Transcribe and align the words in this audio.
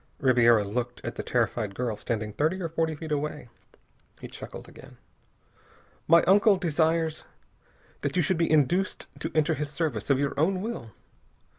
Ribiera 0.17 0.63
looked 0.63 0.99
at 1.05 1.13
the 1.13 1.21
terrified 1.21 1.75
girl 1.75 1.95
standing 1.95 2.33
thirty 2.33 2.59
or 2.59 2.69
forty 2.69 2.95
feet 2.95 3.11
away. 3.11 3.49
He 4.19 4.27
chuckled 4.27 4.67
again. 4.67 4.97
"My 6.07 6.23
uncle 6.23 6.57
desires 6.57 7.23
that 8.01 8.15
you 8.15 8.23
should 8.23 8.39
be 8.39 8.49
induced 8.51 9.05
to 9.19 9.31
enter 9.35 9.53
his 9.53 9.69
service 9.69 10.09
of 10.09 10.17
your 10.17 10.33
own 10.39 10.59
will. 10.63 10.89